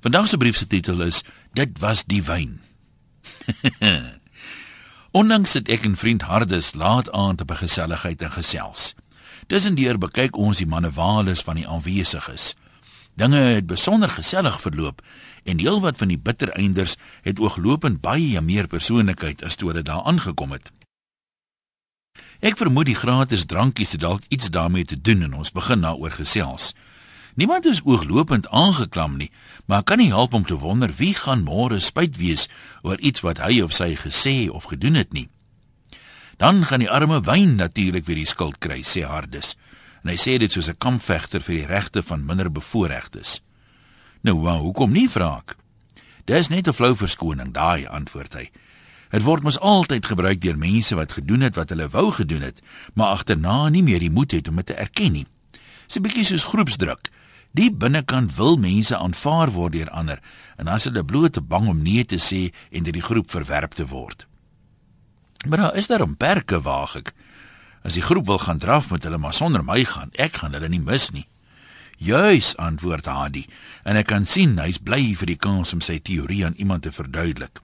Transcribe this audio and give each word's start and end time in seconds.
Vandag 0.00 0.28
se 0.28 0.36
brief 0.36 0.56
se 0.56 0.66
titel 0.66 1.02
is 1.02 1.22
Dit 1.52 1.78
was 1.78 2.04
die 2.04 2.22
wyn. 2.24 2.60
Ondanks 5.20 5.52
dit 5.52 5.68
ek 5.68 5.84
en 5.84 5.96
vriend 5.96 6.22
Hardes 6.24 6.72
laat 6.72 7.10
aand 7.12 7.40
op 7.40 7.50
'n 7.50 7.60
geselligheid 7.66 8.22
en 8.22 8.32
gesels. 8.32 8.94
Tussendeur 9.46 9.98
bekyk 9.98 10.36
ons 10.36 10.58
die 10.58 10.66
manewales 10.66 11.42
van 11.42 11.54
die 11.54 11.68
aanwesiges. 11.68 12.54
Dinge 13.14 13.36
het 13.36 13.66
besonder 13.66 14.08
gesellig 14.08 14.60
verloop 14.60 15.02
en 15.44 15.58
heelwat 15.58 15.96
van 15.96 16.08
die 16.08 16.18
bittereinders 16.18 16.96
het 17.22 17.40
ooglopend 17.40 18.00
baie 18.00 18.40
meer 18.40 18.66
persoonlikheid 18.66 19.44
as 19.44 19.54
toe 19.54 19.72
dit 19.72 19.84
daar 19.84 20.02
aangekom 20.02 20.52
het. 20.52 20.72
Ek 22.40 22.56
vermoed 22.56 22.86
die 22.86 22.94
gratis 22.94 23.44
drankies 23.44 23.92
het 23.92 24.00
dalk 24.00 24.22
iets 24.28 24.50
daarmee 24.50 24.84
te 24.84 25.00
doen 25.00 25.22
en 25.22 25.34
ons 25.34 25.52
begin 25.52 25.80
daaroor 25.80 26.10
gesels. 26.10 26.72
Niemand 27.40 27.64
is 27.64 27.80
ooglopend 27.84 28.48
aangeklam 28.48 29.14
nie, 29.16 29.30
maar 29.64 29.82
kan 29.82 29.96
nie 29.96 30.10
help 30.12 30.34
om 30.36 30.42
te 30.44 30.58
wonder 30.60 30.90
wie 30.96 31.14
gaan 31.16 31.40
môre 31.46 31.78
spyt 31.80 32.18
wees 32.20 32.48
oor 32.84 33.00
iets 33.00 33.22
wat 33.24 33.40
hy 33.40 33.62
of 33.64 33.72
sy 33.72 33.94
gesê 33.96 34.50
of 34.52 34.66
gedoen 34.68 34.98
het 35.00 35.14
nie. 35.16 35.30
Dan 36.36 36.66
gaan 36.68 36.84
die 36.84 36.90
arme 36.90 37.22
wyn 37.24 37.54
natuurlik 37.56 38.04
weer 38.04 38.20
die 38.20 38.28
skuld 38.28 38.58
kry, 38.60 38.82
sê 38.84 39.06
Hardes. 39.08 39.54
En 40.04 40.12
hy 40.12 40.18
sê 40.20 40.36
dit 40.36 40.52
soos 40.52 40.68
'n 40.68 40.76
kampvegter 40.76 41.40
vir 41.40 41.54
die 41.54 41.66
regte 41.66 42.02
van 42.02 42.26
minderbevoorregtes. 42.28 43.40
Nou, 44.20 44.36
waar 44.44 44.60
hoekom 44.60 44.92
nie 44.92 45.08
vra 45.08 45.40
ek? 45.40 45.56
Dis 46.26 46.48
net 46.48 46.68
'n 46.68 46.76
flou 46.76 46.94
verskoning, 46.94 47.52
daai 47.52 47.86
antwoord 47.86 48.34
hy. 48.34 48.50
Dit 49.10 49.22
word 49.22 49.42
mos 49.42 49.58
altyd 49.58 50.06
gebruik 50.06 50.40
deur 50.40 50.58
mense 50.58 50.94
wat 50.94 51.12
gedoen 51.12 51.40
het 51.40 51.56
wat 51.56 51.68
hulle 51.68 51.88
wou 51.88 52.12
gedoen 52.12 52.42
het, 52.42 52.60
maar 52.94 53.16
agterna 53.16 53.68
nie 53.68 53.82
meer 53.82 53.98
die 53.98 54.10
moed 54.10 54.30
het 54.30 54.48
om 54.48 54.56
dit 54.56 54.66
te 54.66 54.74
erken 54.74 55.12
nie. 55.12 55.26
Dis 55.86 55.96
'n 55.96 56.02
bietjie 56.02 56.24
soos 56.24 56.44
groepsdruk. 56.44 57.09
Die 57.50 57.70
binnekant 57.72 58.36
wil 58.36 58.56
mense 58.62 58.96
aanvaar 58.96 59.50
word 59.50 59.74
deur 59.74 59.90
ander 59.90 60.20
en 60.56 60.68
dan 60.68 60.76
is 60.76 60.86
hulle 60.86 61.04
bloot 61.04 61.32
te 61.34 61.42
bang 61.42 61.68
om 61.68 61.82
nee 61.82 62.04
te 62.04 62.20
sê 62.22 62.50
en 62.70 62.86
deur 62.86 62.94
die 62.94 63.06
groep 63.06 63.30
verwerp 63.30 63.74
te 63.74 63.86
word. 63.90 64.26
Maar 65.46 65.58
daar 65.58 65.76
is 65.76 65.86
daar 65.86 66.06
'n 66.06 66.16
perke 66.16 66.60
waag 66.60 66.96
ek. 66.96 67.12
As 67.82 67.94
die 67.94 68.02
groep 68.02 68.26
wil 68.26 68.38
gaan 68.38 68.58
draf 68.58 68.90
met 68.90 69.02
hulle 69.02 69.18
maar 69.18 69.34
sonder 69.34 69.64
my 69.64 69.84
gaan, 69.84 70.10
ek 70.12 70.32
gaan 70.32 70.52
hulle 70.52 70.68
nie 70.68 70.80
mis 70.80 71.10
nie. 71.10 71.28
Juis 71.96 72.56
antwoord 72.56 73.06
Hadi 73.06 73.46
en 73.84 73.96
ek 73.96 74.06
kan 74.06 74.26
sien 74.26 74.58
hy's 74.58 74.78
bly 74.78 75.14
vir 75.14 75.26
die 75.26 75.36
kans 75.36 75.72
om 75.72 75.80
sy 75.80 75.98
teorie 75.98 76.44
aan 76.46 76.56
iemand 76.56 76.82
te 76.82 76.92
verduidelik. 76.92 77.60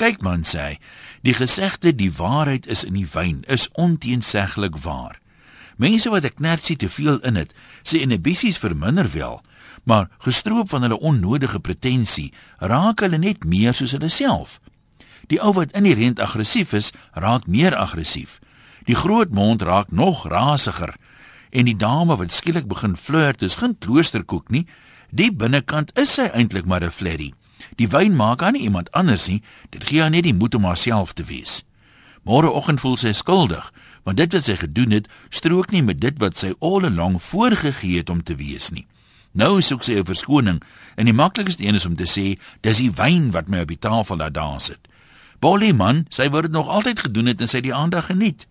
Kyk 0.00 0.22
man 0.22 0.42
sê 0.42 0.58
hy, 0.58 0.78
die 1.22 1.34
gesegde 1.34 1.92
die 1.94 2.10
waarheid 2.10 2.66
is 2.66 2.84
in 2.84 2.94
die 2.94 3.06
wyn 3.06 3.44
is 3.46 3.68
onteenseglik 3.72 4.76
waar. 4.82 5.21
Mense 5.82 6.10
wat 6.12 6.26
ek 6.28 6.38
net 6.38 6.62
sien 6.62 6.78
te 6.78 6.90
veel 6.92 7.18
in 7.26 7.38
het, 7.40 7.50
sê 7.82 8.04
inhibisies 8.04 8.60
verminder 8.62 9.08
wel, 9.10 9.40
maar 9.88 10.10
gestroop 10.22 10.70
van 10.70 10.86
hulle 10.86 10.98
onnodige 11.00 11.58
pretensie, 11.58 12.30
raak 12.58 13.02
hulle 13.02 13.18
net 13.18 13.42
meer 13.44 13.74
soos 13.74 13.96
hulle 13.96 14.10
self. 14.12 14.60
Die 15.30 15.40
ou 15.42 15.50
wat 15.56 15.74
inherënt 15.78 16.22
aggressief 16.22 16.74
is, 16.78 16.92
raak 17.18 17.48
meer 17.50 17.74
aggressief. 17.74 18.38
Die 18.86 18.98
groot 18.98 19.34
mond 19.34 19.62
raak 19.62 19.90
nog 19.90 20.26
rasiger 20.30 20.94
en 21.52 21.68
die 21.68 21.76
dame 21.76 22.16
wat 22.16 22.32
skielik 22.32 22.64
begin 22.68 22.94
flirt, 22.96 23.42
is 23.42 23.58
geen 23.60 23.74
kloosterkoek 23.78 24.48
nie. 24.50 24.64
Die 25.10 25.28
binnekant 25.28 25.92
is 26.00 26.14
sy 26.16 26.30
eintlik 26.32 26.64
maar 26.64 26.84
'n 26.84 26.90
flerry. 26.90 27.32
Die 27.76 27.88
wyn 27.88 28.16
maak 28.16 28.42
aan 28.42 28.54
iemand 28.54 28.90
anders 28.92 29.28
nie, 29.28 29.42
dit 29.70 29.84
gee 29.84 30.00
haar 30.00 30.10
net 30.10 30.24
die 30.24 30.34
moed 30.34 30.54
om 30.54 30.64
haarself 30.64 31.12
te 31.12 31.24
wees. 31.24 31.62
Môreoggend 32.24 32.80
voel 32.80 32.96
sy 32.96 33.12
skuldig, 33.12 33.72
want 34.02 34.16
dit 34.16 34.32
wat 34.32 34.44
sy 34.44 34.56
gedoen 34.56 34.90
het, 34.90 35.08
strook 35.30 35.70
nie 35.70 35.82
met 35.82 36.00
dit 36.00 36.18
wat 36.18 36.36
sy 36.36 36.52
al 36.60 36.90
lank 36.90 37.20
voorgegee 37.20 38.02
het 38.02 38.10
om 38.10 38.22
te 38.22 38.36
wees 38.36 38.70
nie. 38.70 38.86
Nou 39.32 39.62
soek 39.62 39.84
sy 39.84 39.94
'n 39.98 40.04
verskoning 40.04 40.62
en 40.96 41.04
die 41.04 41.14
maklikste 41.14 41.64
een 41.64 41.74
is 41.74 41.86
om 41.86 41.96
te 41.96 42.04
sê, 42.04 42.38
dis 42.60 42.78
die 42.78 42.90
wyn 42.90 43.30
wat 43.30 43.48
my 43.48 43.60
op 43.60 43.68
die 43.68 43.78
tafel 43.78 44.16
laat 44.16 44.34
dans 44.34 44.68
het. 44.68 44.88
Bolle 45.40 45.72
man, 45.72 46.06
sy 46.10 46.28
wou 46.28 46.42
dit 46.42 46.50
nog 46.50 46.68
altyd 46.68 47.00
gedoen 47.00 47.26
het 47.26 47.40
en 47.40 47.48
sy 47.48 47.60
die 47.60 47.74
aandag 47.74 48.06
geniet. 48.06 48.46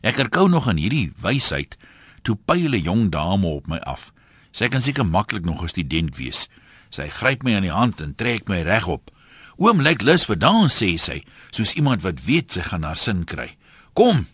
Ek 0.00 0.16
herkou 0.16 0.48
nog 0.48 0.68
aan 0.68 0.76
hierdie 0.76 1.12
wysheid 1.20 1.76
toe 2.22 2.36
pyl 2.36 2.74
'n 2.74 2.82
jong 2.82 3.10
dame 3.10 3.46
op 3.46 3.66
my 3.66 3.78
af. 3.78 4.12
Sy 4.52 4.68
kan 4.68 4.82
seker 4.82 5.06
maklik 5.06 5.44
nog 5.44 5.62
'n 5.62 5.68
student 5.68 6.16
wees. 6.16 6.48
Sy 6.90 7.08
gryp 7.08 7.42
my 7.42 7.54
aan 7.54 7.62
die 7.62 7.72
hand 7.72 8.00
en 8.00 8.14
trek 8.14 8.48
my 8.48 8.62
regop. 8.62 9.10
Oom 9.58 9.80
lyk 9.80 10.02
lus 10.02 10.24
vir 10.24 10.38
dans 10.38 10.82
sê 10.82 10.96
sy, 10.98 11.22
soos 11.50 11.74
iemand 11.74 12.02
wat 12.02 12.24
weet 12.24 12.52
sy 12.52 12.60
gaan 12.60 12.82
haar 12.82 12.96
sin 12.96 13.24
kry. 13.24 13.56
Kom. 13.96 14.26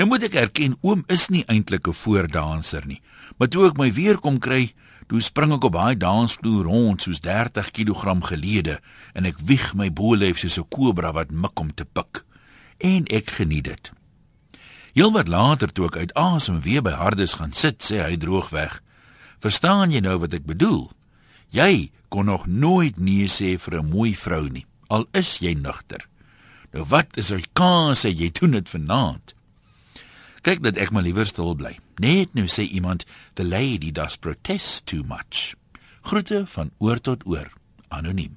Nou 0.00 0.06
moet 0.08 0.22
ek 0.24 0.38
erken 0.40 0.78
oom 0.80 1.02
is 1.12 1.28
nie 1.28 1.44
eintlik 1.52 1.86
'n 1.88 1.92
voordanser 1.92 2.86
nie. 2.86 3.02
Maar 3.36 3.48
toe 3.48 3.66
ek 3.68 3.76
my 3.76 3.92
weer 3.92 4.18
kom 4.18 4.38
kry, 4.38 4.72
toe 5.06 5.20
spring 5.20 5.52
ek 5.52 5.64
op 5.64 5.72
daai 5.72 5.96
dansvloer 5.96 6.64
rond 6.64 7.02
soos 7.02 7.20
30 7.20 7.70
kg 7.70 8.24
gelede 8.24 8.80
en 9.12 9.26
ek 9.26 9.38
wieg 9.38 9.74
my 9.74 9.90
boelef 9.92 10.38
soos 10.38 10.58
'n 10.58 10.68
kobra 10.68 11.12
wat 11.12 11.30
mik 11.30 11.60
om 11.60 11.74
te 11.74 11.84
pik. 11.84 12.24
En 12.78 13.04
ek 13.06 13.30
geniet 13.30 13.64
dit. 13.64 13.92
Heelwat 14.94 15.28
later 15.28 15.72
toe 15.72 15.86
ek 15.86 15.96
uit 15.96 16.14
asem 16.14 16.60
weer 16.60 16.82
by 16.82 16.92
Hardes 16.92 17.34
gaan 17.34 17.52
sit, 17.52 17.82
sê 17.82 18.00
hy 18.00 18.16
droogweg: 18.16 18.82
"Verstaan 19.40 19.90
jy 19.90 20.00
nou 20.00 20.18
wat 20.18 20.34
ek 20.34 20.46
bedoel? 20.46 20.90
Jy 21.50 21.90
kon 22.08 22.24
nog 22.24 22.46
nooit 22.46 22.98
nee 22.98 23.26
sê 23.26 23.58
vir 23.58 23.82
'n 23.82 23.90
mooi 23.90 24.16
vrou 24.16 24.48
nie, 24.48 24.66
al 24.88 25.06
is 25.12 25.38
jy 25.38 25.54
nugter." 25.54 26.08
Nou 26.74 26.82
wat 26.90 27.14
is 27.20 27.30
hy 27.30 27.38
kans 27.54 28.02
sê 28.02 28.10
jy 28.10 28.32
doen 28.34 28.56
dit 28.58 28.70
vanaand? 28.70 29.34
Kyk 30.44 30.64
dat 30.66 30.78
ek 30.82 30.90
maar 30.92 31.06
liewer 31.06 31.28
stil 31.30 31.54
bly. 31.56 31.76
Net 32.02 32.34
nou 32.34 32.48
sê 32.50 32.66
iemand 32.66 33.06
the 33.38 33.46
lady 33.46 33.92
does 33.94 34.18
protest 34.18 34.82
too 34.90 35.06
much. 35.06 35.54
Groete 36.02 36.42
van 36.50 36.74
oor 36.82 36.98
tot 36.98 37.22
oor. 37.30 37.46
Anoniem. 37.94 38.34